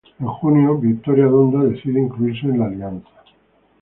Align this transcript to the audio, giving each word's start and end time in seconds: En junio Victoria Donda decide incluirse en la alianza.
En 0.19 0.25
junio 0.29 0.79
Victoria 0.79 1.27
Donda 1.27 1.59
decide 1.63 1.99
incluirse 1.99 2.47
en 2.47 2.57
la 2.57 2.65
alianza. 2.65 3.09